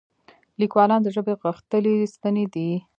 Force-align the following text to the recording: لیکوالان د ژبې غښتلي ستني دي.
لیکوالان 0.61 1.01
د 1.03 1.07
ژبې 1.15 1.33
غښتلي 1.41 1.95
ستني 2.13 2.45
دي. 2.53 2.69